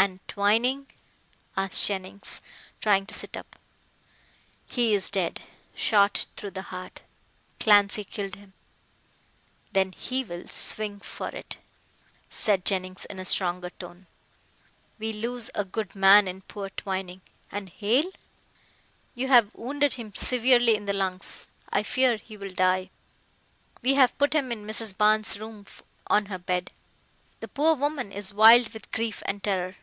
"And 0.00 0.26
Twining?" 0.28 0.86
asked 1.58 1.84
Jennings, 1.84 2.40
trying 2.80 3.04
to 3.04 3.14
sit 3.14 3.36
up. 3.36 3.56
"He 4.66 4.94
is 4.94 5.10
dead 5.10 5.42
shot 5.74 6.24
through 6.38 6.52
the 6.52 6.62
heart. 6.72 7.02
Clancy 7.60 8.02
killed 8.04 8.34
him." 8.36 8.54
"Then 9.72 9.92
he'll 9.92 10.48
swing 10.48 11.00
for 11.00 11.28
it," 11.28 11.58
said 12.30 12.64
Jennings 12.64 13.04
in 13.04 13.18
a 13.18 13.26
stronger 13.26 13.68
tone, 13.68 14.06
"we 14.98 15.12
lose 15.12 15.50
a 15.54 15.66
good 15.66 15.94
man 15.94 16.26
in 16.26 16.40
poor 16.42 16.70
Twining. 16.70 17.20
And 17.52 17.68
Hale?" 17.68 18.10
"You 19.14 19.28
have 19.28 19.54
wounded 19.54 19.92
him 19.94 20.14
severely 20.14 20.76
in 20.76 20.86
the 20.86 20.94
lungs. 20.94 21.46
I 21.68 21.82
fear 21.82 22.16
he 22.16 22.38
will 22.38 22.54
die. 22.54 22.88
We 23.82 23.94
have 23.94 24.16
put 24.16 24.32
him 24.32 24.50
in 24.50 24.66
Mrs. 24.66 24.96
Barnes' 24.96 25.38
room 25.38 25.66
on 26.06 26.26
her 26.26 26.38
bed. 26.38 26.72
The 27.40 27.48
poor 27.48 27.74
woman 27.74 28.12
is 28.12 28.32
wild 28.32 28.70
with 28.72 28.90
grief 28.92 29.22
and 29.26 29.44
terror. 29.44 29.76